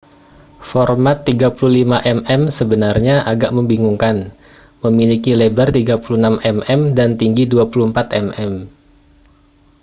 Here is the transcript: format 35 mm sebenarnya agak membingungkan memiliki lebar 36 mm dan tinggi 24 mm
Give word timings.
format 0.69 1.17
35 1.21 1.61
mm 2.01 2.41
sebenarnya 2.57 3.15
agak 3.31 3.51
membingungkan 3.57 4.15
memiliki 4.83 5.31
lebar 5.39 5.67
36 5.69 6.41
mm 6.59 6.81
dan 6.97 7.09
tinggi 7.21 7.43
24 7.45 8.09
mm 8.43 8.51